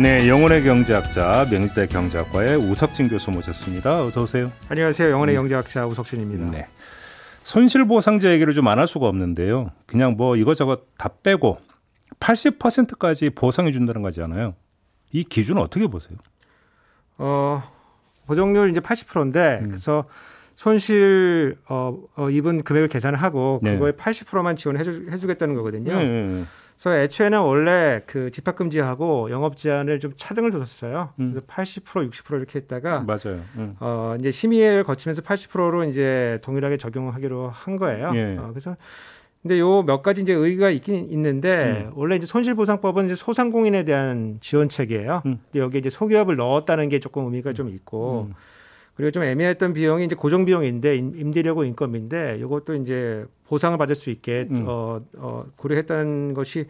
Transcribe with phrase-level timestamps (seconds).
[0.00, 4.04] 네, 영혼의 경제학자 명지대 경제학과의 우석진 교수 모셨습니다.
[4.04, 4.50] 어서 오세요.
[4.68, 5.10] 안녕하세요.
[5.10, 5.42] 영혼의 음.
[5.42, 6.50] 경제학자 우석진입니다.
[6.50, 6.66] 네.
[7.42, 9.70] 손실보상제 얘기를 좀 안 할 수가 없는데요.
[9.86, 11.58] 그냥 뭐 이것저것 다 빼고
[12.20, 14.54] 80%까지 보상해 준다는 거잖아요.
[15.12, 16.18] 이 기준은 어떻게 보세요?
[17.18, 17.62] 어,
[18.26, 19.68] 보정률 이제 80%인데 음.
[19.68, 20.04] 그래서
[20.56, 23.74] 손실 어, 어, 입은 금액을 계산을 하고 네.
[23.74, 25.96] 그거에 80%만 지원해 주, 해주겠다는 거거든요.
[25.96, 26.44] 네, 네, 네.
[26.82, 31.10] 그래서 애초에는 원래 그 집합 금지하고 영업 제한을 좀 차등을 뒀었어요.
[31.20, 31.30] 음.
[31.32, 33.40] 그래서 80% 60% 이렇게 했다가 맞아요.
[33.56, 33.76] 음.
[33.78, 38.10] 어 이제 심의를 거치면서 80%로 이제 동일하게 적용하기로 한 거예요.
[38.16, 38.36] 예.
[38.36, 38.76] 어, 그래서
[39.42, 41.92] 근데 요 몇 가지 이제 의의가 있긴 있는데 음.
[41.94, 45.22] 원래 이제 손실보상법은 이제 소상공인에 대한 지원책이에요.
[45.26, 45.38] 음.
[45.52, 48.34] 근데 여기 이제 소기업을 넣었다는 게 조금 의미가 좀 있고 음.
[48.94, 54.46] 그리고 좀 애매했던 비용이 이제 고정 비용인데 임대료고 인건비인데 이것도 이제 보상을 받을 수 있게
[54.50, 54.64] 음.
[54.66, 56.66] 어, 어, 고려했다는 것이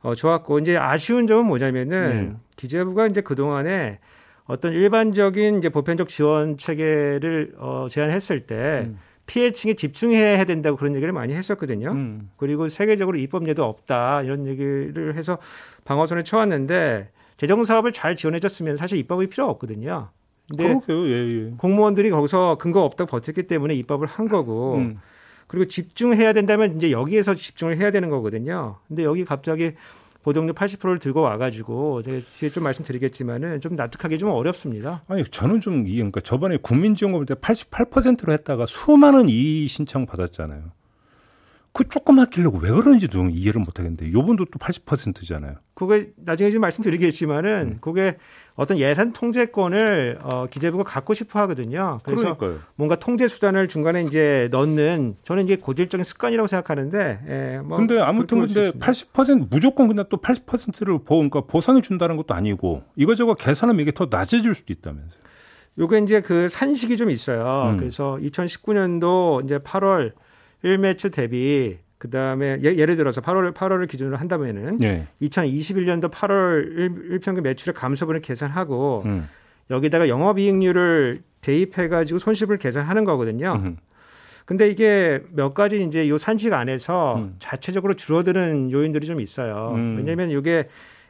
[0.00, 2.36] 어, 좋았고 이제 아쉬운 점은 뭐냐면은 네.
[2.56, 3.98] 기재부가 이제 그 동안에
[4.44, 8.98] 어떤 일반적인 이제 보편적 지원 체계를 어, 제안했을 때 음.
[9.26, 11.90] 피해층에 집중해야 된다고 그런 얘기를 많이 했었거든요.
[11.90, 12.30] 음.
[12.36, 15.38] 그리고 세계적으로 입법례도 없다 이런 얘기를 해서
[15.84, 20.10] 방어선을 쳐왔는데 재정 사업을 잘 지원해줬으면 사실 입법이 필요 없거든요.
[20.56, 21.06] 그러게요.
[21.06, 21.50] 예, 예.
[21.58, 25.00] 공무원들이 거기서 근거 없다고 버텼기 때문에 입법을 한 거고 음.
[25.46, 28.76] 그리고 집중해야 된다면 이제 여기에서 집중을 해야 되는 거거든요.
[28.86, 29.72] 근데 여기 갑자기
[30.22, 35.02] 보정률 80%를 들고 와가지고 제가 뒤에 좀 말씀드리겠지만은 좀 납득하기 좀 어렵습니다.
[35.08, 40.64] 아니 저는 좀 이해 그러니까 저번에 국민지원금을 때 88%로 했다가 수많은 이의 신청 받았잖아요.
[41.78, 45.54] 그 조금 아끼려고 왜 그런지도 이해를 못 하겠는데 요번도 또 80%잖아요.
[45.74, 47.78] 그게 나중에 좀 말씀드리겠지만은 음.
[47.80, 48.16] 그게
[48.56, 52.00] 어떤 예산 통제권을 어, 기재부가 갖고 싶어 하거든요.
[52.02, 52.58] 그래서 그러니까요.
[52.74, 58.40] 뭔가 통제 수단을 중간에 이제 넣는 저는 이게 고질적인 습관이라고 생각하는데 예, 뭐 근데 아무튼
[58.40, 63.92] 근데 80% 무조건 근데 또 80%를 보, 그러니까 보상해 준다는 것도 아니고 이거저거 계산하면 이게
[63.92, 65.22] 더 낮아질 수도 있다면서요.
[65.78, 67.70] 요게 이제 그 산식이 좀 있어요.
[67.70, 67.76] 음.
[67.76, 70.14] 그래서 2019년도 이제 8월
[70.64, 75.08] 1매출 대비 그 다음에 예, 를 들어서 8월 8월을 기준으로 한다면은 예.
[75.20, 79.28] 2021년도 8월 1, 평균 매출의 감소분을 계산하고 음.
[79.70, 83.60] 여기다가 영업이익률을 대입해 가지고 손실을 계산하는 거거든요.
[83.64, 83.76] 음.
[84.44, 87.36] 근데 이게 몇 가지 이제 요 산식 안에서 음.
[87.38, 89.72] 자체적으로 줄어드는 요인들이 좀 있어요.
[89.74, 89.96] 음.
[89.98, 90.68] 왜냐하면 이게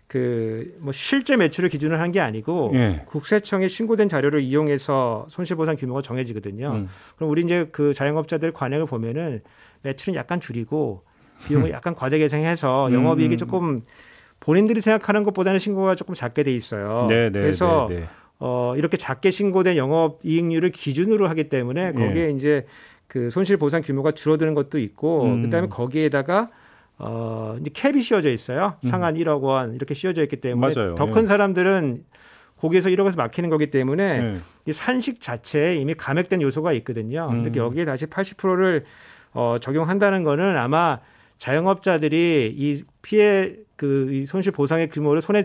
[0.09, 3.03] 그 뭐 실제 매출을 기준으로 한 게 아니고 예.
[3.07, 6.71] 국세청에 신고된 자료를 이용해서 손실보상 규모가 정해지거든요.
[6.73, 6.89] 음.
[7.17, 9.43] 그럼 우리 이제 그 자영업자들 관행을 보면은
[9.83, 11.03] 매출은 약간 줄이고
[11.47, 12.95] 비용을 약간 과대 계상해서 음.
[12.95, 13.83] 영업이익이 조금
[14.41, 17.05] 본인들이 생각하는 것보다는 신고가 조금 작게 돼 있어요.
[17.09, 18.05] 네, 네, 그래서 네, 네.
[18.39, 22.31] 어, 이렇게 작게 신고된 영업이익률을 기준으로 하기 때문에 거기에 네.
[22.33, 22.67] 이제
[23.09, 25.43] 그 손실 보상 규모가 줄어드는 것도 있고 음.
[25.43, 26.49] 그다음에 거기에다가
[26.99, 28.77] 어, 이제 캡이 씌워져 있어요.
[28.85, 28.91] 음.
[28.91, 29.21] 상한 음.
[29.21, 31.27] 1억 원 이렇게 씌워져 있기 때문에 더큰 예.
[31.27, 32.05] 사람들은
[32.61, 34.39] 거기에서 1억에서 막히는 거기 때문에 네.
[34.67, 37.29] 이 산식 자체에 이미 감액된 요소가 있거든요.
[37.31, 37.45] 음.
[37.45, 38.85] 근데 여기에 다시 80%를
[39.33, 40.99] 어, 적용한다는 거는 아마
[41.39, 45.45] 자영업자들이 이 피해 그 이 손실 보상의 규모를 손에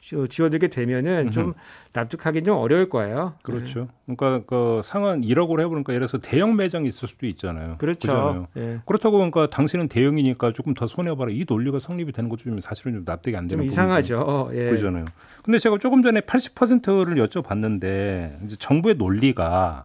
[0.00, 1.54] 쥐어들게 되면은 좀
[1.92, 3.34] 납득하기 좀 어려울 거예요.
[3.42, 3.88] 그렇죠.
[4.06, 4.14] 네.
[4.16, 7.76] 그러니까 그 상한 1억으로 해보니까 예를 들어서 대형 매장이 있을 수도 있잖아요.
[7.78, 8.48] 그렇죠.
[8.54, 8.80] 네.
[8.86, 11.30] 그렇다고 그러니까 당신은 대형이니까 조금 더 손해봐라.
[11.30, 14.50] 이 논리가 성립이 되는 것도 좀 사실은 좀 납득이 안 되는 좀 이상하죠.
[14.54, 14.66] 예.
[14.66, 15.04] 그러잖아요.
[15.42, 19.84] 근데 제가 조금 전에 80%를 여쭤봤는데 이제 정부의 논리가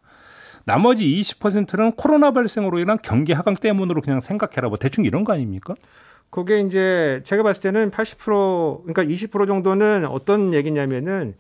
[0.66, 4.68] 나머지 20%는 코로나 발생으로 인한 경기 하강 때문으로 그냥 생각해라.
[4.68, 5.76] 뭐 대충 이런 거 아닙니까?
[6.30, 11.36] 그게 이제 제가 봤을 때는 80% 그러니까 20% 정도는 어떤 얘기냐면은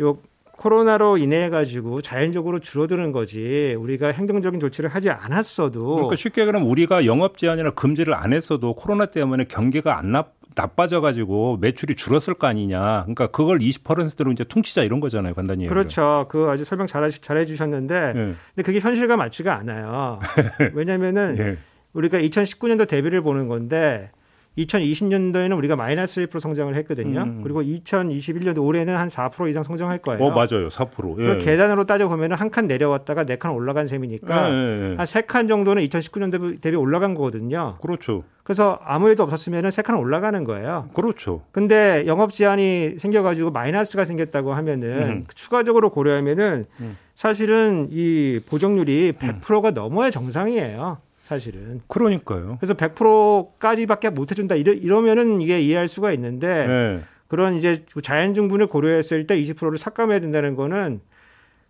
[0.00, 0.18] 요
[0.56, 7.06] 코로나로 인해 가지고 자연적으로 줄어드는 거지 우리가 행정적인 조치를 하지 않았어도 그러니까 쉽게 그러면 우리가
[7.06, 10.24] 영업 제한이나 금지를 안 했어도 코로나 때문에 경기가 안 나,
[10.56, 13.02] 나빠져 가지고 매출이 줄었을 거 아니냐.
[13.02, 15.68] 그러니까 그걸 20%로 이제 퉁치자 이런 거잖아요, 간단히.
[15.68, 16.26] 그렇죠.
[16.28, 18.34] 그 아주 설명 잘 잘 해 주셨는데 네.
[18.54, 20.18] 근데 그게 현실과 맞지가 않아요.
[20.74, 21.58] 왜냐면은 네.
[21.92, 24.10] 우리가 2019년도 대비를 보는 건데
[24.58, 27.22] 2020년도에는 우리가 마이너스 1% 성장을 했거든요.
[27.22, 27.40] 음.
[27.42, 30.22] 그리고 2021년도 올해는 한 4% 이상 성장할 거예요.
[30.22, 30.68] 어, 맞아요.
[30.68, 31.20] 4%.
[31.20, 31.26] 예.
[31.26, 34.96] 그 계단으로 따져 보면 한 칸 내려왔다가 네 칸 올라간 셈이니까 예, 예, 예.
[34.96, 37.76] 한세 칸 정도는 2019년도 대비 올라간 거거든요.
[37.80, 38.24] 그렇죠.
[38.42, 40.88] 그래서 아무 일도 없었으면 세 칸 올라가는 거예요.
[40.94, 41.42] 그렇죠.
[41.52, 45.24] 근데 영업 제한이 생겨가지고 마이너스가 생겼다고 하면은 음.
[45.34, 46.96] 추가적으로 고려하면은 음.
[47.14, 49.74] 사실은 이 보정률이 100%가 음.
[49.74, 50.98] 넘어야 정상이에요.
[51.28, 51.82] 사실은.
[51.88, 52.56] 그러니까요.
[52.58, 54.54] 그래서 100%까지밖에 못 해준다.
[54.54, 57.00] 이러, 이러면은 이게 이해할 수가 있는데 네.
[57.28, 61.00] 그런 이제 자연 증분을 고려했을 때 20%를 삭감해야 된다는 거는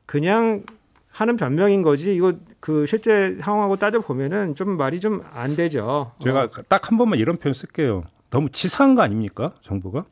[0.06, 0.62] 그냥
[1.10, 6.12] 하는 변명인 거지 이거 그 실제 상황하고 따져 보면은 좀 말이 좀 안 되죠.
[6.22, 6.50] 제가 어.
[6.69, 8.04] 딱한 번만 이런 표현 쓸게요.
[8.31, 10.04] 너무 치사한 거 아닙니까 정부가?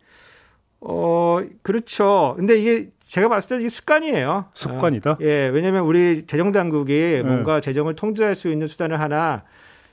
[0.81, 2.34] 어 그렇죠.
[2.37, 4.47] 근데 이게 제가 봤을 때 이게 습관이에요.
[4.53, 5.11] 습관이다.
[5.12, 7.23] 어, 예, 왜냐하면 우리 재정 당국이 네.
[7.23, 9.44] 뭔가 재정을 통제할 수 있는 수단을 하나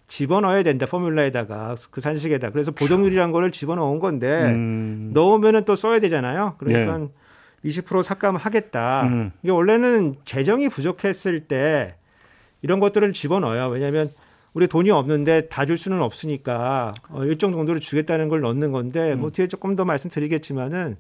[0.08, 2.50] 집어넣어야 된다 포뮬라에다가 그 산식에다.
[2.52, 5.12] 그래서 보정률이란 거를 집어넣은 건데 음.
[5.14, 6.56] 넣으면은 또 써야 되잖아요.
[6.58, 7.08] 그러니까 네.
[7.66, 9.04] 20% 삭감하겠다.
[9.04, 9.32] 음.
[9.44, 11.96] 이게 원래는 재정이 부족했을 때
[12.62, 13.68] 이런 것들을 집어넣어요.
[13.70, 14.10] 왜냐하면
[14.54, 19.22] 우리 돈이 없는데 다 줄 수는 없으니까 어, 일정 정도를 주겠다는 걸 넣는 건데 음.
[19.22, 20.98] 뭐 뒤에 조금 더 말씀드리겠지만은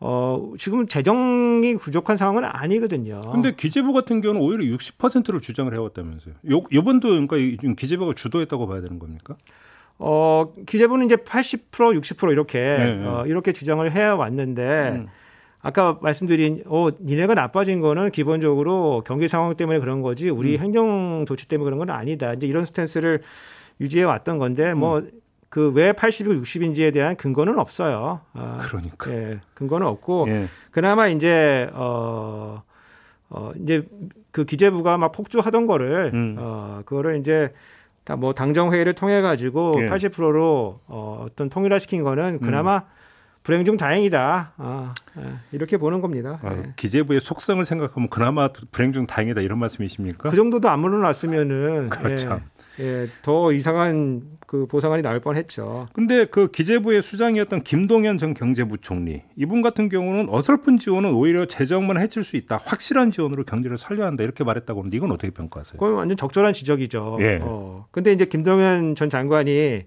[0.00, 3.20] 어, 지금 재정이 부족한 상황은 아니거든요.
[3.32, 6.34] 근데 기재부 같은 경우는 오히려 60%를 주장을 해왔다면서요.
[6.50, 7.36] 요, 요번도 그러니까
[7.76, 9.36] 기재부가 주도했다고 봐야 되는 겁니까?
[9.98, 13.06] 어, 기재부는 이제 80% 60% 이렇게, 네, 네.
[13.06, 15.08] 어, 이렇게 주장을 해 왔는데, 음.
[15.64, 20.60] 아까 말씀드린 어 니네가 나빠진 거는 기본적으로 경기 상황 때문에 그런 거지 우리 음.
[20.60, 22.34] 행정 조치 때문에 그런 건 아니다.
[22.34, 23.22] 이제 이런 스탠스를
[23.80, 25.10] 유지해 왔던 건데 뭐 음.
[25.54, 28.22] 그 왜 80이고 60인지에 대한 근거는 없어요.
[28.32, 29.12] 아, 그러니까.
[29.12, 30.48] 예, 근거는 없고 예.
[30.72, 32.64] 그나마 이제 어,
[33.28, 33.86] 어 이제
[34.32, 36.34] 그 기재부가 막 폭주하던 거를 음.
[36.40, 37.52] 어 그거를 이제
[38.02, 39.86] 다 뭐 당정 회의를 통해 가지고 예.
[39.86, 42.82] 80%로 어 어떤 통일화 시킨 거는 그나마 음.
[43.44, 44.54] 불행 중 다행이다.
[44.56, 46.40] 아, 예, 이렇게 보는 겁니다.
[46.42, 46.72] 아, 네.
[46.76, 50.30] 기재부의 속성을 생각하면 그나마 불행 중 다행이다 이런 말씀이십니까?
[50.30, 52.40] 그 정도도 안 물어놨으면은 그렇죠.
[52.42, 55.86] 예, 예, 더 이상한 그 보상안이 나올 뻔했죠.
[55.92, 62.24] 근데 그 기재부의 수장이었던 김동연 전 경제부총리 이분 같은 경우는 어설픈 지원은 오히려 재정만 해칠
[62.24, 62.60] 수 있다.
[62.64, 65.78] 확실한 지원으로 경제를 살려야 한다 이렇게 말했다고 하는데 이건 어떻게 평가하세요?
[65.78, 67.18] 그건 완전 적절한 지적이죠.
[67.20, 67.38] 예.
[67.42, 67.86] 어.
[67.90, 69.84] 근데 이제 김동연 전 장관이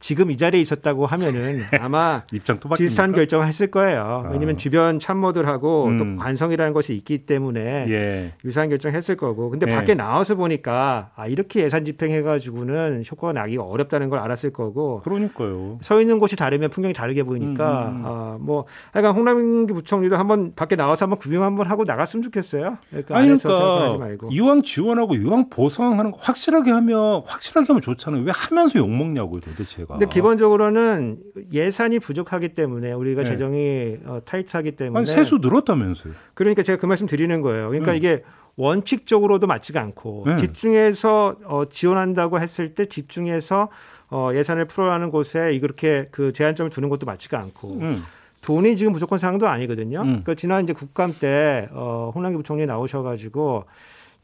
[0.00, 4.24] 지금 이 자리에 있었다고 하면은 아마 입장 또 비슷한 결정을 했을 거예요.
[4.26, 4.30] 아.
[4.30, 5.96] 왜냐하면 주변 참모들하고 음.
[5.96, 8.32] 또 관성이라는 것이 있기 때문에 예.
[8.44, 9.50] 유사한 결정을 했을 거고.
[9.50, 9.74] 근데 예.
[9.74, 15.00] 밖에 나와서 보니까 아 이렇게 예산 집행해가지고는 효과가 나기가 어렵다는 걸 알았을 거고.
[15.00, 15.78] 그러니까요.
[15.80, 17.96] 서 있는 곳이 다르면 풍경이 다르게 보이니까 음.
[17.96, 18.04] 음, 음.
[18.04, 22.76] 아 뭐 하여간 홍남기 부총리도 한번 밖에 나와서 한번 구경 한번 하고 나갔으면 좋겠어요.
[22.90, 28.22] 그러니까 아니 그러니까 이왕 지원하고 이왕 보상하는 거 확실하게 하면 확실하게 하면 좋잖아요.
[28.22, 29.94] 왜 하면서 욕 먹냐고요 도대체 가.
[29.94, 31.18] 근데 기본적으로는
[31.52, 33.30] 예산이 부족하기 때문에 우리가 네.
[33.30, 36.12] 재정이 어, 타이트하기 때문에 아니, 세수 늘었다면서요.
[36.34, 37.68] 그러니까 제가 그 말씀 드리는 거예요.
[37.68, 37.98] 그러니까 네.
[37.98, 38.22] 이게
[38.56, 40.36] 원칙적으로도 맞지가 않고 네.
[40.36, 43.68] 집중해서 어, 지원한다고 했을 때 집중해서
[44.10, 48.02] 어, 예산을 풀어가는 곳에 이렇게 그 제한점을 두는 것도 맞지가 않고 음.
[48.42, 50.00] 돈이 지금 무조건 상황도 아니거든요.
[50.02, 50.06] 음.
[50.06, 53.64] 그러니까 지난 이제 국감 때 어, 홍남기 부총리 나오셔가지고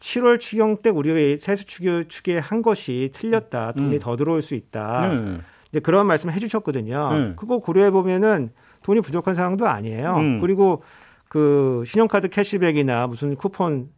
[0.01, 3.73] 7월 추경 때 우리가 세수 추계, 추계한 것이 틀렸다.
[3.73, 3.99] 돈이 음.
[4.01, 5.01] 더 들어올 수 있다.
[5.09, 5.39] 네.
[5.71, 7.13] 이제 그런 말씀을 해주셨거든요.
[7.13, 7.33] 네.
[7.37, 8.51] 그거 고려해 보면은
[8.83, 10.17] 돈이 부족한 상황도 아니에요.
[10.17, 10.41] 음.
[10.41, 10.83] 그리고
[11.29, 13.89] 그 신용카드 캐시백이나 무슨 쿠폰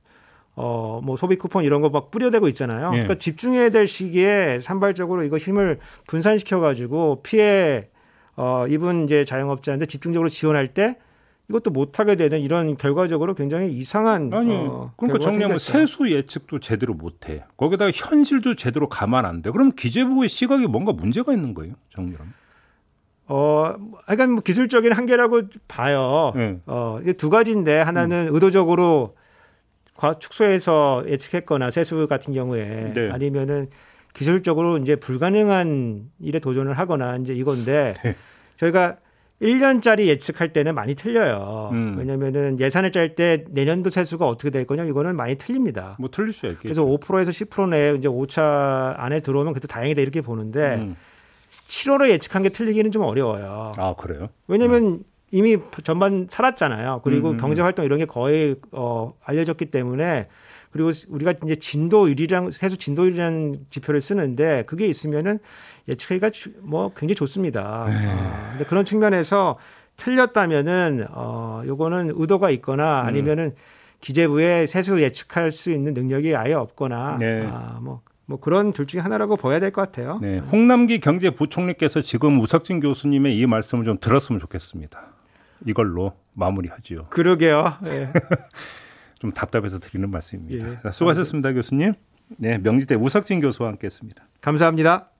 [0.55, 2.91] 어, 뭐 소비 쿠폰 이런 거 막 뿌려대고 있잖아요.
[2.91, 2.97] 네.
[2.99, 5.79] 그러니까 집중해야 될 시기에 산발적으로 이거 힘을
[6.09, 7.89] 분산시켜 가지고 피해
[8.37, 10.99] 어, 입은 이제 자영업자한테 집중적으로 지원할 때
[11.53, 17.45] 이것도 못하게 되는 이런 결과적으로 굉장히 이상한 아니 어, 그러니까 정리하면 세수 예측도 제대로 못해
[17.59, 19.51] 거기다가 현실도 제대로 감안 안 돼.
[19.51, 22.33] 그럼 기재부의 시각이 뭔가 문제가 있는 거예요, 정리하면.
[23.27, 23.75] 어,
[24.07, 26.33] 그러니까 뭐 기술적인 한계라고 봐요.
[26.35, 26.59] 네.
[26.67, 28.35] 어, 이게 두 가지인데 하나는 음.
[28.35, 29.15] 의도적으로
[29.95, 33.11] 과 축소해서 예측했거나 세수 같은 경우에 네.
[33.11, 33.69] 아니면은
[34.15, 38.17] 기술적으로 이제 불가능한 일에 도전을 하거나 이제 이건데 네.
[38.57, 38.97] 저희가
[39.43, 41.71] 1년짜리 예측할 때는 많이 틀려요.
[41.73, 41.97] 음.
[41.99, 45.97] 왜냐면은 예산을 짤 때 내년도 세수가 어떻게 될 거냐 이거는 많이 틀립니다.
[45.99, 46.63] 뭐 틀릴 수 있겠죠.
[46.63, 50.97] 그래서 5%에서 10% 내에 이제 5차 안에 들어오면 그때 다행이다 이렇게 보는데 음.
[51.67, 53.73] 7월에 예측한 게 틀리기는 좀 어려워요.
[53.77, 54.29] 아, 그래요?
[54.47, 55.05] 왜냐면 음.
[55.33, 57.01] 이미 전반 살았잖아요.
[57.03, 57.35] 그리고 음.
[57.35, 60.29] 음 경제 활동 이런 게 거의 어 알려졌기 때문에
[60.73, 65.39] 그리고 우리가 이제 진도율이랑 세수 진도율이라는 지표를 쓰는데 그게 있으면은
[65.89, 66.31] 예측하기가
[66.63, 67.87] 뭐 굉장히 좋습니다.
[67.89, 67.95] 네.
[68.09, 69.59] 아, 근데 그런 측면에서
[69.97, 73.07] 틀렸다면은 어 요거는 의도가 있거나 음.
[73.07, 73.55] 아니면은 음.
[74.01, 77.47] 기재부의 세수 예측할 수 있는 능력이 아예 없거나 네.
[77.53, 80.19] 아, 뭐, 뭐 그런 둘 중에 하나라고 봐야 될 것 같아요.
[80.21, 80.39] 네.
[80.39, 85.13] 홍남기 경제부총리께서 지금 우석진 교수님의 이 말씀을 좀 들었으면 좋겠습니다.
[85.67, 87.07] 이걸로 마무리하지요.
[87.11, 87.75] 그러게요.
[87.85, 88.09] 네.
[89.23, 90.69] 좀 답답해서 드리는 말씀입니다.
[90.85, 90.91] 예.
[90.91, 91.53] 수고하셨습니다, 감사합니다.
[91.53, 91.95] 교수님.
[92.39, 94.27] 네, 명지대 우석진 교수와 함께했습니다.
[94.41, 95.11] 감사합니다.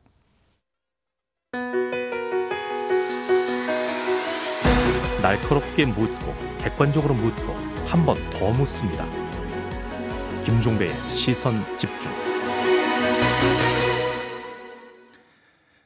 [5.23, 7.55] 날카롭게 묻고 객관적으로 묻고
[7.87, 9.07] 한 번 더 묻습니다.
[10.45, 12.11] 김종배의 시선 집중.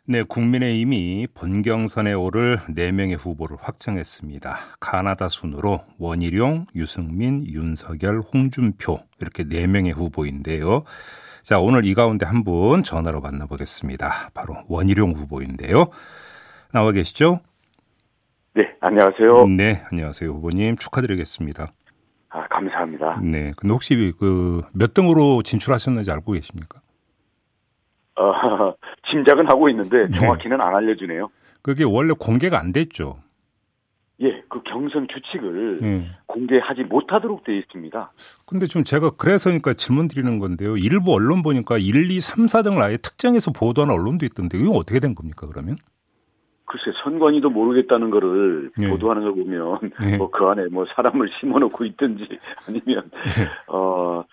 [0.08, 4.56] 네, 국민의힘이 본경선에 오를 4명의 후보를 확정했습니다.
[4.78, 10.84] 가나다 순으로 원희룡, 유승민, 윤석열, 홍준표 이렇게 4명의 후보인데요.
[11.42, 14.30] 자, 오늘 이 가운데 한 분 전화로 만나보겠습니다.
[14.32, 15.86] 바로 원희룡 후보인데요.
[16.72, 17.40] 나와 계시죠?
[18.54, 19.48] 네, 안녕하세요.
[19.48, 20.76] 네, 안녕하세요, 후보님.
[20.76, 21.72] 축하드리겠습니다.
[22.28, 23.20] 아, 감사합니다.
[23.22, 23.52] 네.
[23.56, 26.80] 근데 혹시 그 몇 등으로 진출하셨는지 알고 계십니까?
[28.16, 28.75] 어,
[29.11, 30.18] 짐작은 하고 있는데 네.
[30.18, 30.62] 정확히는 네.
[30.62, 31.30] 안 알려주네요.
[31.62, 33.18] 그게 원래 공개가 안 됐죠.
[34.23, 36.06] 예, 그 경선 규칙을 네.
[36.26, 38.12] 공개하지 못하도록 되어 있습니다.
[38.46, 40.78] 근데 좀 제가 그래서니까 질문 드리는 건데요.
[40.78, 45.14] 일부 언론 보니까 1, 2, 3, 4등을 아예 특정해서 보도하는 언론도 있던데 이거 어떻게 된
[45.14, 45.76] 겁니까, 그러면?
[46.66, 48.88] 글쎄 선관위도 모르겠다는 거를 네.
[48.88, 50.16] 보도하는 걸 보면 네.
[50.16, 52.26] 뭐그 안에 뭐 사람을 심어놓고 있든지
[52.66, 53.49] 아니면 네.
[53.68, 54.25] 어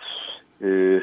[0.59, 1.01] 그,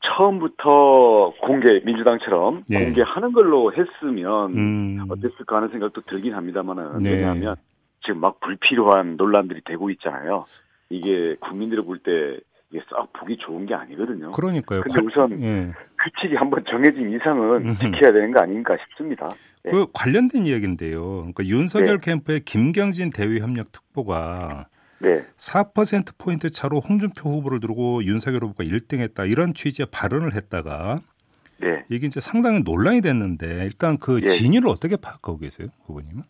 [0.00, 2.84] 처음부터 공개 민주당처럼 네.
[2.84, 5.06] 공개하는 걸로 했으면 음.
[5.08, 7.10] 어땠을까 하는 생각도 들긴 합니다만은 네.
[7.10, 7.56] 왜냐하면
[8.02, 10.46] 지금 막 불필요한 논란들이 되고 있잖아요.
[10.88, 12.38] 이게 국민들이 볼 때
[12.72, 14.30] 이게 썩 보기 좋은 게 아니거든요.
[14.30, 14.82] 그러니까요.
[14.82, 15.72] 근데 우선 예.
[16.04, 17.74] 규칙이 한번 정해진 이상은 음.
[17.74, 19.28] 지켜야 되는 거 아닌가 싶습니다.
[19.64, 19.72] 네.
[19.72, 21.02] 그 관련된 이야기인데요.
[21.02, 22.12] 그러니까 윤석열 네.
[22.12, 24.68] 캠프의 김경진 대외협력 특보가
[25.00, 25.22] 네.
[25.36, 30.98] 4% 포인트 차로 홍준표 후보를 두고 윤석열 후보가 1등 했다 이런 취지의 발언을 했다가
[31.58, 31.84] 네.
[31.88, 34.26] 이게 이제 상당히 논란이 됐는데 일단 그 예.
[34.26, 36.22] 진위를 어떻게 파악하고 계세요, 후보님은?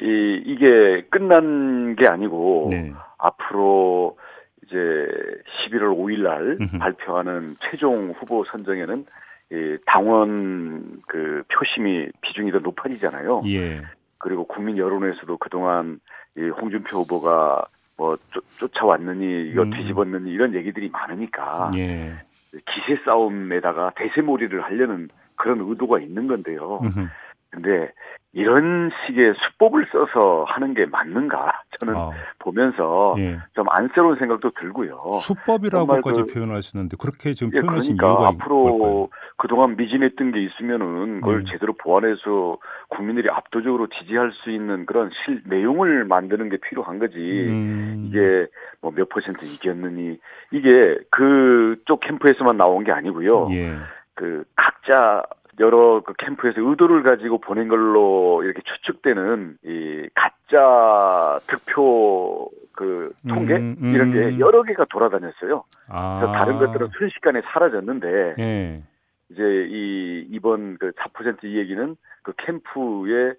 [0.00, 2.92] 이 이게 끝난 게 아니고 네.
[3.18, 4.18] 앞으로
[4.66, 9.06] 이제 11월 5일 날 발표하는 최종 후보 선정에는
[9.52, 13.42] 이 당원 그 표심이 비중이 더 높아지잖아요.
[13.46, 13.82] 예.
[14.24, 16.00] 그리고 국민 여론에서도 그동안
[16.34, 17.66] 이 홍준표 후보가
[17.98, 18.16] 뭐
[18.56, 19.70] 쫓, 아왔느니 이거 음.
[19.70, 22.14] 뒤집었느니 이런 얘기들이 많으니까 예.
[22.50, 26.80] 기세 싸움에다가 대세몰이를 하려는 그런 의도가 있는 건데요.
[26.82, 27.06] 음흠.
[27.54, 27.92] 근데
[28.32, 32.10] 이런 식의 수법을 써서 하는 게 맞는가 저는 아.
[32.40, 33.38] 보면서 예.
[33.54, 35.12] 좀 안쓰러운 생각도 들고요.
[35.20, 41.36] 수법이라고까지 그, 표현하시는데 그렇게 지금 예, 표현하신 그러니까 이유가 앞으로 그동안 미진했던 게 있으면은 그걸
[41.38, 41.44] 음.
[41.46, 42.58] 제대로 보완해서
[42.88, 47.16] 국민들이 압도적으로 지지할 수 있는 그런 실 내용을 만드는 게 필요한 거지.
[47.16, 48.06] 음.
[48.08, 48.48] 이게
[48.80, 50.18] 뭐 몇 퍼센트 이겼느니
[50.50, 53.48] 이게 그쪽 캠프에서만 나온 게 아니고요.
[53.52, 53.76] 예.
[54.14, 55.22] 그 각자
[55.60, 63.76] 여러 그 캠프에서 의도를 가지고 보낸 걸로 이렇게 추측되는 이 가짜 득표 그 통계 음,
[63.80, 63.94] 음.
[63.94, 65.64] 이런 게 여러 개가 돌아다녔어요.
[65.88, 66.18] 아.
[66.20, 68.82] 그래서 다른 것들은 순식간에 사라졌는데 예.
[69.30, 73.34] 이제 이 이번 그 4%이 얘기는 그 캠프의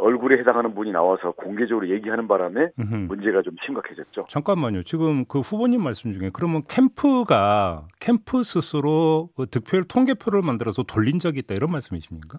[0.00, 2.94] 얼굴에 해당하는 분이 나와서 공개적으로 얘기하는 바람에 음흠.
[3.08, 4.26] 문제가 좀 심각해졌죠.
[4.28, 4.82] 잠깐만요.
[4.82, 11.40] 지금 그 후보님 말씀 중에 그러면 캠프가 캠프 스스로 그 득표율 통계표를 만들어서 돌린 적이
[11.40, 12.38] 있다 이런 말씀이십니까?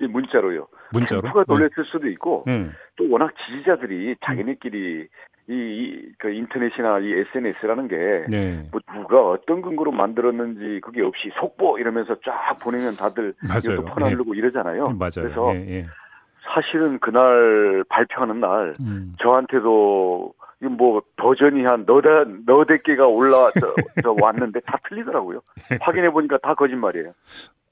[0.00, 0.68] 예, 문자로요.
[0.92, 1.22] 문자로?
[1.22, 1.82] 캠프가 돌렸을 네.
[1.84, 2.70] 수도 있고 네.
[2.96, 5.08] 또 워낙 지지자들이 자기네끼리
[5.48, 7.96] 이, 이, 그 인터넷이나 이 SNS라는 게,
[8.28, 8.68] 네.
[8.70, 14.38] 뭐 누가 어떤 근거로 만들었는지 그게 없이 속보 이러면서 쫙 보내면 다들 이것도 퍼나르고 예.
[14.38, 14.90] 이러잖아요.
[14.90, 15.10] 맞아요.
[15.16, 15.86] 그래서 예, 예.
[16.52, 19.14] 사실은 그날 발표하는 날 음.
[19.22, 20.34] 저한테도
[20.76, 25.40] 뭐 버전이 한 너다 너댓 개가 올라 저, 저 왔는데 다 틀리더라고요.
[25.80, 27.12] 확인해 보니까 다 거짓말이에요.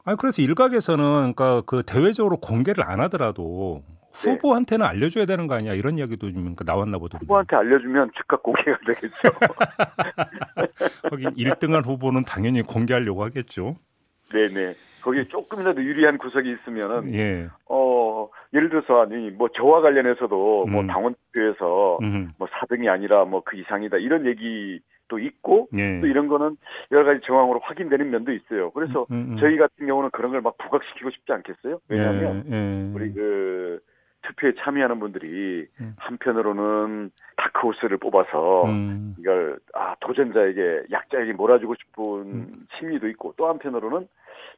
[0.04, 3.82] 아 그래서 일각에서는 그러니까 그 대외적으로 공개를 안 하더라도
[4.24, 4.30] 네.
[4.32, 4.90] 후보한테는 네.
[4.90, 7.24] 알려줘야 되는 거 아니야 이런 이야기도 좀 그러니까 나왔나 보던데.
[7.24, 9.28] 후보한테 알려주면 즉각 공개가 되겠죠.
[11.10, 13.76] 하긴 1등한 후보는 당연히 공개하려고 하겠죠.
[14.32, 14.74] 네네.
[15.02, 17.48] 거기에 조금이라도 유리한 구석이 있으면은 예.
[17.68, 20.72] 어 예를 들어서 아니 뭐 저와 관련해서도 뭐 음.
[20.72, 22.32] 뭐 당원 투표에서 음.
[22.38, 26.00] 뭐 4등이 아니라 뭐 그 이상이다 이런 얘기도 있고 예.
[26.00, 26.56] 또 이런 거는
[26.92, 28.70] 여러 가지 정황으로 확인되는 면도 있어요.
[28.72, 29.36] 그래서 음, 음, 음.
[29.38, 31.80] 저희 같은 경우는 그런 걸 막 부각시키고 싶지 않겠어요?
[31.88, 32.54] 왜냐하면 예.
[32.56, 32.92] 예.
[32.94, 33.80] 우리 그
[34.22, 35.94] 투표에 참여하는 분들이 음.
[35.98, 39.14] 한편으로는 다크호스를 뽑아서 음.
[39.18, 42.66] 이걸 아 도전자에게 약자에게 몰아주고 싶은 음.
[42.78, 44.08] 심리도 있고 또 한편으로는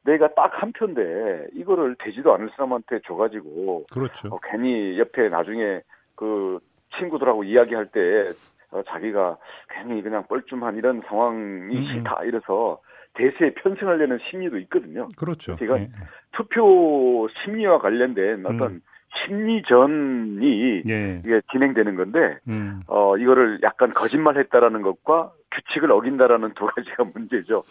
[0.02, 4.29] 내가 딱한 표인데 이거를 되지도 않을 사람한테 줘가지고 그렇죠.
[4.29, 5.83] 어, 괜히 옆에 나중에
[6.14, 6.59] 그
[6.97, 8.33] 친구들하고 이야기할 때
[8.71, 9.37] 어, 자기가
[9.69, 11.85] 괜히 그냥 뻘쭘한 이런 상황이 음.
[11.85, 12.81] 싫다 이래서
[13.14, 15.09] 대세에 편승하려는 심리도 있거든요.
[15.19, 15.57] 그렇죠.
[15.57, 15.90] 제가 예.
[16.33, 18.81] 투표 심리와 관련된 어떤 음.
[19.12, 21.23] 심리전이 예.
[21.25, 22.83] 이게 진행되는 건데 음.
[22.87, 27.64] 어 이거를 약간 거짓말했다라는 것과 규칙을 어긴다라는 두 가지가 문제죠.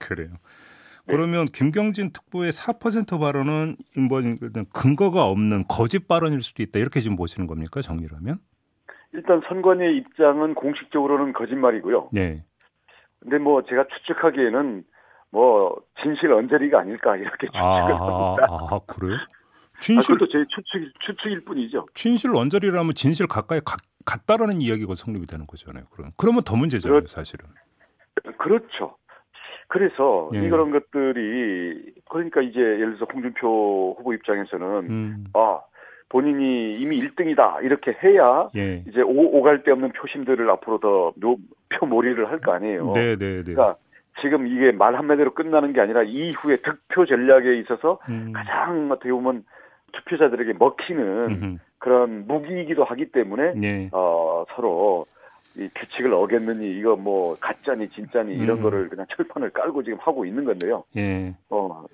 [0.00, 0.28] 그래요.
[1.06, 1.14] 네.
[1.14, 3.76] 그러면 김경진 특보의 4% 발언은
[4.08, 4.20] 뭐
[4.72, 8.38] 근거가 없는 거짓 발언일 수도 있다 이렇게 지금 보시는 겁니까 정리하면?
[9.12, 12.10] 일단 선관위의 입장은 공식적으로는 거짓말이고요.
[12.12, 12.44] 네.
[13.20, 14.84] 근데 뭐 제가 추측하기에는
[15.30, 18.46] 뭐 진실 언저리가 아닐까 이렇게 추측을 아, 합니다.
[18.50, 19.16] 아, 그래요?
[19.80, 21.86] 진실 아, 그것도 제 추측 추측일 뿐이죠.
[21.94, 25.84] 진실 언저리라면 진실 가까이 가, 갔다라는 이야기가 성립이 되는 거잖아요.
[25.90, 27.46] 그럼 그러면 더 문제잖아요, 그렇, 사실은.
[28.38, 28.96] 그렇죠.
[29.68, 30.38] 그래서 예.
[30.38, 35.24] 이런 것들이 그러니까 이제 예를 들어서 홍준표 후보 입장에서는 음.
[35.34, 35.60] 아
[36.08, 38.84] 본인이 이미 1등이다 이렇게 해야 예.
[38.88, 41.12] 이제 오, 오갈 데 없는 표심들을 앞으로 더
[41.68, 42.92] 표 몰이를 할 거 아니에요.
[42.94, 43.54] 네, 네, 네.
[43.54, 43.76] 그러니까
[44.20, 48.32] 지금 이게 말 한마디로 끝나는 게 아니라 이후에 득표 전략에 있어서 음.
[48.32, 49.44] 가장 어떻게 보면
[49.96, 51.58] 투표자들에게 먹히는.
[51.78, 53.88] 그런 무기이기도 하기 때문에 예.
[53.92, 55.06] 어, 서로
[55.56, 58.62] 이 규칙을 어겼느니 이거 뭐 가짜니 진짜니 이런 음.
[58.62, 60.84] 거를 그냥 철판을 깔고 지금 하고 있는 건데요.
[60.96, 61.34] 예.
[61.50, 61.84] 어,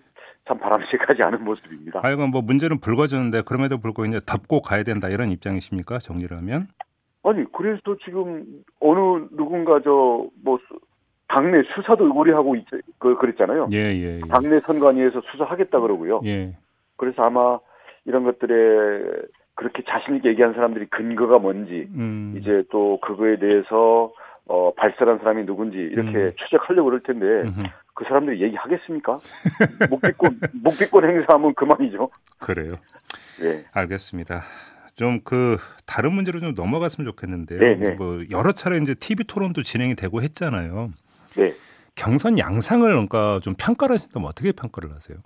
[0.47, 2.01] 참 바람직하지 않은 모습입니다.
[2.03, 5.99] 하여간 뭐 문제는 불거졌는데 그럼에도 불구하고 이제 덮고 가야 된다 이런 입장이십니까?
[5.99, 6.69] 정리를 하면?
[7.25, 8.45] 아니 그래서 지금
[8.81, 10.59] 어느 누군가 저 뭐
[11.29, 12.67] 당내 수사도 의구리하고 있,
[12.99, 13.69] 그 그랬잖아요.
[13.73, 14.21] 예, 예, 예.
[14.29, 16.21] 당내 선관위에서 수사하겠다 그러고요.
[16.27, 16.57] 예.
[16.97, 17.59] 그래서 아마
[18.05, 19.23] 이런 것들에
[19.55, 22.37] 그렇게 자신 있게 얘기한 사람들이 근거가 뭔지 음.
[22.39, 24.13] 이제 또 그거에 대해서
[24.47, 26.33] 어 발설한 사람이 누군지 이렇게 음.
[26.37, 27.63] 추적하려고 그럴 텐데 음흠.
[27.95, 29.19] 그 사람들이 얘기하겠습니까?
[29.91, 32.11] 묵비권 묵비권 행사하면 그만이죠.
[32.41, 32.75] 그래요.
[33.41, 33.65] 네.
[33.73, 34.43] 알겠습니다.
[34.97, 35.57] 좀 그
[35.87, 37.59] 다른 문제로 좀 넘어갔으면 좋겠는데요.
[37.61, 37.77] 네네.
[37.77, 37.95] 네.
[37.95, 40.91] 뭐 여러 차례 이제 TV 토론도 진행이 되고 했잖아요.
[41.37, 41.55] 네.
[41.95, 45.19] 경선 양상을 그러니까 좀 평가를 하신다면 어떻게 평가를 하세요?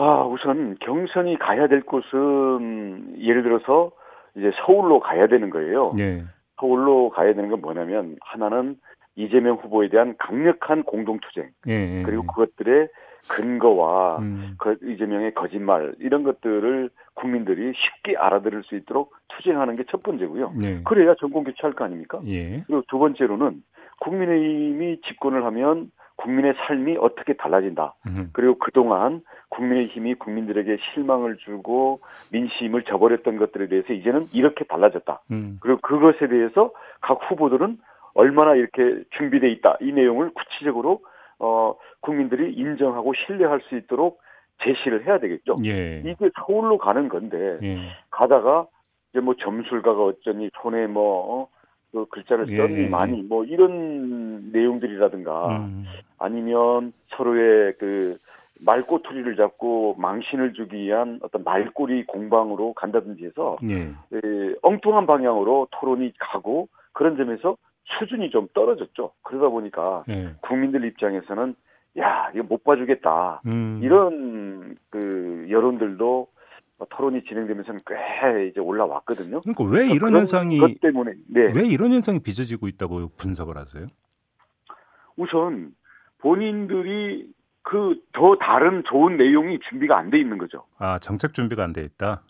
[0.00, 3.92] 아, 우선 경선이 가야 될 곳은 예를 들어서
[4.34, 5.92] 이제 서울로 가야 되는 거예요.
[5.96, 6.24] 네.
[6.58, 8.76] 서울로 가야 되는 건 뭐냐면 하나는
[9.16, 12.02] 이재명 후보에 대한 강력한 공동투쟁 네.
[12.06, 12.88] 그리고 그것들의
[13.28, 14.54] 근거와 음.
[14.58, 20.52] 그 이재명의 거짓말 이런 것들을 국민들이 쉽게 알아들을 수 있도록 투쟁하는 게 첫 번째고요.
[20.58, 20.80] 네.
[20.84, 22.20] 그래야 정권 교체할 거 아닙니까?
[22.26, 22.62] 예.
[22.66, 23.62] 그리고 두 번째로는
[24.00, 25.90] 국민의힘이 집권을 하면
[26.20, 27.94] 국민의 삶이 어떻게 달라진다.
[28.06, 28.30] 음.
[28.32, 35.22] 그리고 그동안 국민의힘이 국민들에게 실망을 주고 민심을 저버렸던 것들에 대해서 이제는 이렇게 달라졌다.
[35.30, 35.58] 음.
[35.60, 37.78] 그리고 그것에 대해서 각 후보들은
[38.14, 39.78] 얼마나 이렇게 준비돼 있다.
[39.80, 41.00] 이 내용을 구체적으로
[41.38, 44.20] 어 국민들이 인정하고 신뢰할 수 있도록
[44.62, 45.56] 제시를 해야 되겠죠.
[45.64, 46.02] 예.
[46.04, 47.78] 이게 서울로 가는 건데 예.
[48.10, 48.66] 가다가
[49.10, 51.48] 이제 뭐 점술가가 어쩌니 손에 뭐 어,
[51.92, 55.84] 그 글자를 예, 썼니 예, 많이 뭐 이런 내용들이라든가 음.
[56.18, 58.16] 아니면 서로의 그
[58.64, 63.82] 말꼬투리를 잡고 망신을 주기 위한 어떤 말꼬리 공방으로 간다든지 해서 예.
[63.82, 67.56] 에, 엉뚱한 방향으로 토론이 가고 그런 점에서
[67.98, 69.12] 수준이 좀 떨어졌죠.
[69.22, 70.34] 그러다 보니까 예.
[70.42, 71.54] 국민들 입장에서는
[71.98, 73.80] 야 이거 못 봐주겠다 음.
[73.82, 76.28] 이런 그 여론들도
[76.88, 79.40] 토론이 진행되면서는 꽤 이제 올라왔거든요.
[79.42, 81.52] 그러니까 왜 이런 현상이 것 때문에 네.
[81.54, 83.86] 왜 이런 현상이 빚어지고 있다고 분석을 하세요?
[85.16, 85.72] 우선
[86.18, 87.26] 본인들이
[87.62, 90.64] 그 더 다른 좋은 내용이 준비가 안 돼 있는 거죠.
[90.78, 92.22] 아 정책 준비가 안 돼 있다.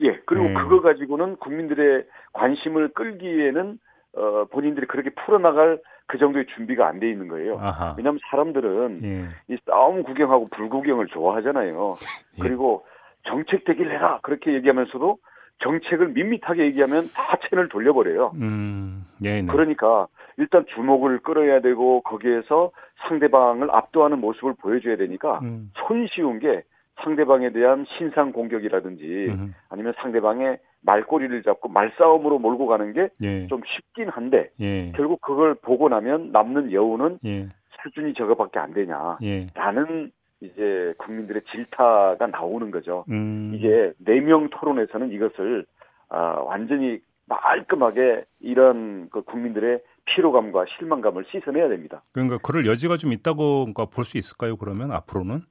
[0.00, 0.54] 예 그리고 네.
[0.54, 3.78] 그거 가지고는 국민들의 관심을 끌기에는
[4.14, 7.58] 어 본인들이 그렇게 풀어나갈 그 정도의 준비가 안 돼 있는 거예요.
[7.60, 7.94] 아하.
[7.98, 9.28] 왜냐하면 사람들은 예.
[9.54, 11.96] 이 싸움 구경하고 불구경을 좋아하잖아요.
[12.38, 12.42] 예.
[12.42, 12.86] 그리고
[13.28, 15.18] 정책 대기를 해라 그렇게 얘기하면서도
[15.60, 18.32] 정책을 밋밋하게 얘기하면 다 채널 돌려버려요.
[18.36, 19.46] 음, 네, 네.
[19.50, 22.70] 그러니까 일단 주목을 끌어야 되고 거기에서
[23.08, 25.70] 상대방을 압도하는 모습을 보여줘야 되니까 음.
[25.74, 26.62] 손쉬운 게
[27.02, 29.54] 상대방에 대한 신상 공격이라든지 음.
[29.68, 33.48] 아니면 상대방의 말꼬리를 잡고 말싸움으로 몰고 가는 게좀 예.
[33.66, 34.92] 쉽긴 한데 예.
[34.92, 37.48] 결국 그걸 보고 나면 남는 여우는 예.
[37.82, 39.46] 수준이 저거밖에 안 되냐라는 예.
[40.40, 43.04] 이제 국민들의 질타가 나오는 거죠.
[43.10, 43.52] 음.
[43.54, 45.66] 이게 네 명 토론에서는 이것을
[46.10, 52.00] 아, 완전히 말끔하게 이런 그 국민들의 피로감과 실망감을 씻어내야 됩니다.
[52.12, 54.56] 그러니까 그럴 여지가 좀 있다고 그러니까 볼 수 있을까요?
[54.56, 55.42] 그러면 앞으로는?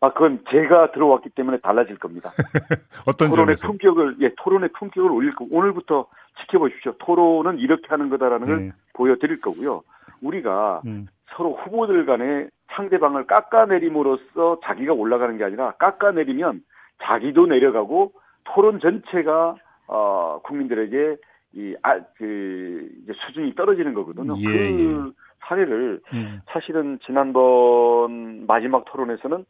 [0.00, 2.30] 아, 그건 제가 들어왔기 때문에 달라질 겁니다.
[3.06, 3.66] 어떤 토론의 점에서?
[3.68, 6.06] 품격을 예, 토론의 품격을 올릴 거 오늘부터
[6.40, 6.94] 지켜보십시오.
[6.98, 8.52] 토론은 이렇게 하는 거다라는 네.
[8.54, 9.82] 걸 보여드릴 거고요.
[10.22, 11.06] 우리가 음.
[11.36, 16.62] 서로 후보들 간에 상대방을 깎아내림으로써 자기가 올라가는 게 아니라 깎아내리면
[17.02, 18.12] 자기도 내려가고
[18.44, 19.56] 토론 전체가
[19.88, 21.16] 어 국민들에게
[21.54, 24.34] 이 아 그 이제 수준이 떨어지는 거거든요.
[24.38, 25.12] 예, 그 예.
[25.40, 26.40] 사례를 음.
[26.46, 29.44] 사실은 지난번 마지막 토론에서는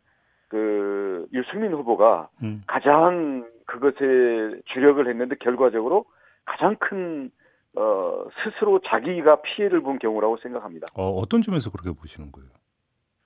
[0.49, 2.63] 그 유승민 후보가 음.
[2.67, 6.05] 가장 그것에 주력을 했는데 결과적으로
[6.45, 7.31] 가장 큰
[7.77, 10.87] 어, 스스로 자기가 피해를 본 경우라고 생각합니다.
[10.95, 12.49] 어, 어떤 점에서 그렇게 보시는 거예요?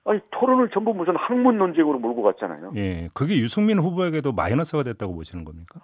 [0.05, 2.73] 아니 토론을 전부 무슨 학문 논쟁으로 몰고 갔잖아요.
[2.75, 5.79] 예, 그게 유승민 후보에게도 마이너스가 됐다고 보시는 겁니까?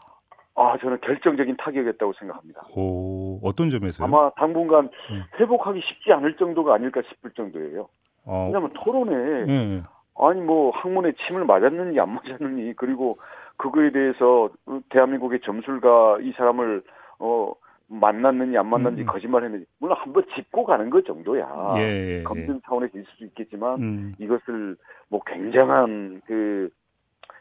[0.55, 2.63] 아, 저는 결정적인 타격이었다고 생각합니다.
[2.75, 4.05] 오, 어떤 점에서요?
[4.05, 5.23] 아마 당분간 네.
[5.39, 7.87] 회복하기 쉽지 않을 정도가 아닐까 싶을 정도예요.
[8.25, 8.45] 어.
[8.47, 9.83] 왜냐하면 토론에 네.
[10.19, 13.19] 아니 뭐 학문에 침을 맞았는지 안 맞았는지 그리고
[13.55, 14.49] 그거에 대해서
[14.89, 16.83] 대한민국의 점술가 이 사람을
[17.19, 17.53] 어
[17.89, 19.07] 만났느니 안 만났는지 음.
[19.07, 21.73] 거짓말했는지 물론 한번 짚고 가는 것 정도야.
[21.77, 22.23] 예, 예, 예.
[22.23, 24.15] 검증 차원에서 있을 수 있겠지만 음.
[24.19, 24.77] 이것을
[25.09, 26.69] 뭐 굉장한 그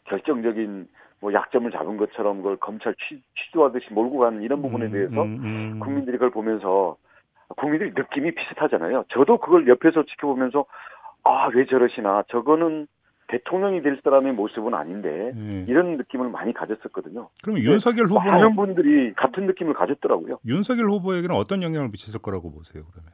[0.05, 0.89] 결정적인
[1.21, 5.41] 뭐 약점을 잡은 것처럼 그걸 검찰 취, 취조하듯이 몰고 가는 이런 부분에 음, 대해서 음,
[5.43, 6.97] 음, 국민들이 그걸 보면서
[7.57, 9.05] 국민들이 느낌이 비슷하잖아요.
[9.09, 10.65] 저도 그걸 옆에서 지켜보면서
[11.25, 12.87] 아 왜 저러시나 저거는
[13.29, 15.67] 대통령이 될 사람의 모습은 아닌데 음.
[15.69, 17.29] 이런 느낌을 많이 가졌었거든요.
[17.43, 20.37] 그럼 윤석열 후보는 많은 분들이 같은 느낌을 가졌더라고요.
[20.47, 23.13] 윤석열 후보에게는 어떤 영향을 미쳤을 거라고 보세요, 그러면?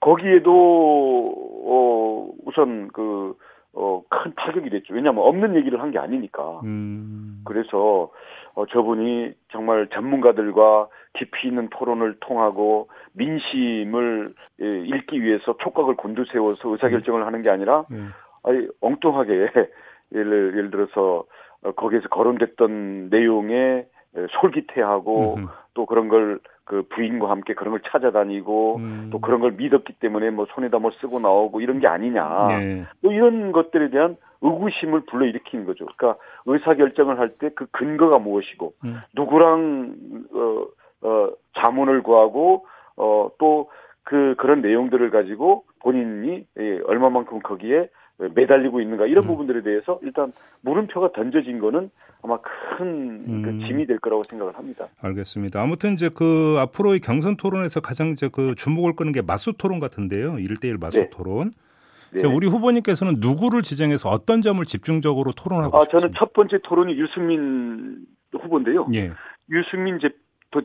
[0.00, 1.34] 거기에도
[1.66, 3.34] 어 우선 그
[3.76, 4.94] 어, 큰 타격이 됐죠.
[4.94, 6.60] 왜냐하면 없는 얘기를 한 게 아니니까.
[6.64, 7.42] 음.
[7.44, 8.10] 그래서
[8.54, 17.26] 어, 저분이 정말 전문가들과 깊이 있는 토론을 통하고 민심을 예, 읽기 위해서 촉각을 곤두세워서 의사결정을
[17.26, 18.12] 하는 게 아니라 음.
[18.44, 19.50] 아니, 엉뚱하게
[20.14, 21.24] 예를, 예를 들어서
[21.62, 23.86] 어, 거기에서 거론됐던 내용에
[24.40, 25.48] 솔깃해하고 음흠.
[25.74, 29.08] 또 그런 걸 그 부인과 함께 그런 걸 찾아다니고 음.
[29.12, 32.48] 또 그런 걸 믿었기 때문에 뭐 손에다 뭐 쓰고 나오고 이런 게 아니냐.
[32.58, 32.84] 네.
[33.02, 35.86] 또 이런 것들에 대한 의구심을 불러일으키는 거죠.
[35.96, 39.00] 그러니까 의사 결정을 할 때 그 근거가 무엇이고 음.
[39.14, 39.94] 누구랑
[40.32, 40.66] 어,
[41.06, 43.68] 어, 자문을 구하고 어, 또
[44.06, 47.90] 그 그런 내용들을 가지고 본인이 예, 얼마만큼 거기에
[48.34, 49.28] 매달리고 있는가 이런 음.
[49.28, 51.90] 부분들에 대해서 일단 물음표가 던져진 거는
[52.22, 53.60] 아마 큰그 음.
[53.66, 54.86] 짐이 될 거라고 생각을 합니다.
[55.02, 55.60] 알겠습니다.
[55.60, 60.34] 아무튼 이제 그 앞으로의 경선 토론에서 가장 이제 그 주목을 끄는 게 마수 토론 같은데요.
[60.34, 61.10] 1대1 마수 네.
[61.10, 61.52] 토론.
[62.12, 62.26] 네.
[62.26, 66.00] 우리 후보님께서는 누구를 지정해서 어떤 점을 집중적으로 토론하고 아, 싶습니까?
[66.00, 68.86] 저는 첫 번째 토론이 유승민 후보인데요.
[68.94, 69.10] 예.
[69.50, 69.98] 유승민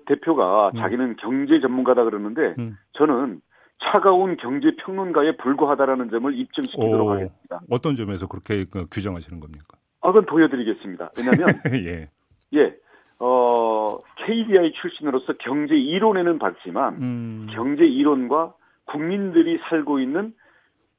[0.06, 0.78] 대표가 음.
[0.78, 2.78] 자기는 경제 전문가다 그러는데 음.
[2.94, 3.42] 저는
[3.82, 7.62] 차가운 경제 평론가에 불과하다라는 점을 입증시키도록 오, 하겠습니다.
[7.70, 9.78] 어떤 점에서 그렇게 그 규정하시는 겁니까?
[10.02, 11.12] 아, 그건 보여드리겠습니다.
[11.18, 11.48] 왜냐하면
[11.88, 12.10] 예.
[12.54, 12.76] 예.
[13.20, 17.48] 어, KDI 출신으로서 경제 이론에는 봤지만 음.
[17.52, 18.54] 경제 이론과
[18.86, 20.34] 국민들이 살고 있는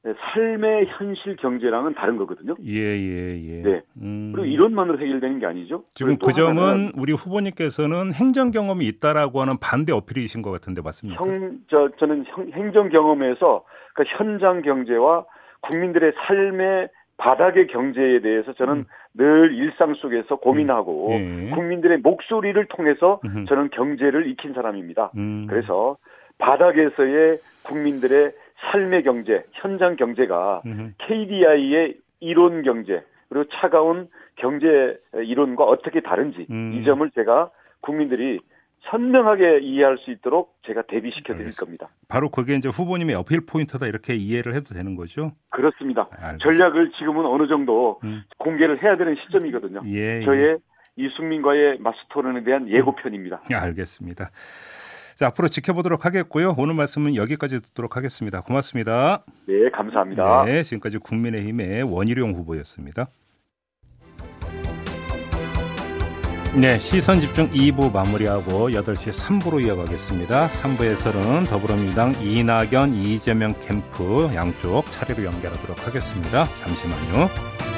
[0.03, 2.55] 삶의 현실 경제랑은 다른 거거든요.
[2.65, 3.61] 예, 예, 예.
[3.61, 3.81] 네.
[4.01, 4.31] 음.
[4.33, 5.83] 그리고 이론만으로 해결되는 게 아니죠.
[5.89, 11.23] 지금 그 점은 우리 후보님께서는 행정 경험이 있다라고 하는 반대 어필이신 것 같은데 맞습니까?
[11.23, 15.25] 형, 저, 저는 형, 행정 경험에서 그 현장 경제와
[15.61, 18.85] 국민들의 삶의 바닥의 경제에 대해서 저는 음.
[19.13, 21.47] 늘 일상 속에서 고민하고 음.
[21.49, 21.55] 예.
[21.55, 23.45] 국민들의 목소리를 통해서 음.
[23.45, 25.11] 저는 경제를 익힌 사람입니다.
[25.15, 25.45] 음.
[25.47, 25.97] 그래서
[26.39, 28.31] 바닥에서의 국민들의
[28.69, 30.61] 삶의 경제, 현장 경제가.
[30.99, 36.73] KDI의 이론 경제 그리고 차가운 경제 이론과 어떻게 다른지 음.
[36.73, 37.49] 이 점을 제가
[37.81, 38.39] 국민들이
[38.89, 41.89] 선명하게 이해할 수 있도록 제가 대비시켜 드릴 겁니다.
[42.07, 45.33] 바로 그게 이제 후보님의 어필 포인트다 이렇게 이해를 해도 되는 거죠?
[45.49, 46.09] 그렇습니다.
[46.11, 48.23] 알 전략을 지금은 어느 정도 음.
[48.37, 49.83] 공개를 해야 되는 시점이거든요.
[49.85, 50.25] 예, 예.
[50.25, 50.57] 저의
[50.97, 53.43] 이승민과의 마스토론에 대한 예고편입니다.
[53.51, 54.29] 예, 알겠습니다.
[55.21, 56.55] 자, 앞으로 지켜보도록 하겠고요.
[56.57, 58.41] 오늘 말씀은 여기까지 듣도록 하겠습니다.
[58.41, 59.23] 고맙습니다.
[59.47, 60.45] 네, 감사합니다.
[60.45, 63.05] 네, 지금까지 국민의힘의 원희룡 후보였습니다.
[66.59, 70.47] 네, 시선 집중 2부 마무리하고 8시 3부로 이어가겠습니다.
[70.47, 76.45] 3부에서는 더불어민주당 이낙연, 이재명 캠프 양쪽 차례로 연결하도록 하겠습니다.
[76.63, 77.70] 잠시만요.